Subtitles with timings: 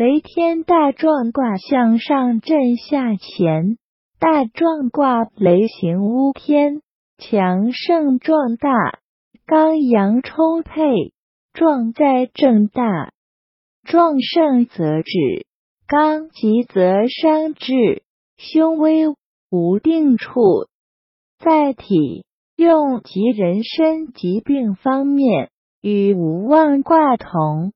[0.00, 3.76] 雷天大壮卦向上震下乾，
[4.18, 6.80] 大壮卦雷行乌天，
[7.18, 8.70] 强盛壮大，
[9.44, 11.12] 刚阳充沛，
[11.52, 13.12] 壮在正大，
[13.84, 15.44] 壮盛则止，
[15.86, 18.02] 刚极则伤志，
[18.38, 19.02] 凶危
[19.50, 20.40] 无定处。
[21.38, 22.24] 在体
[22.56, 25.50] 用及人身疾病方面，
[25.82, 27.74] 与无妄卦同。